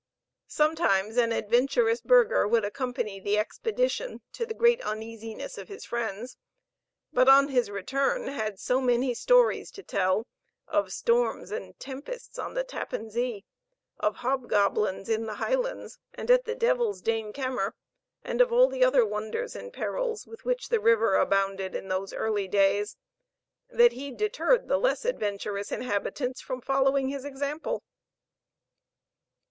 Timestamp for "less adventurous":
24.79-25.71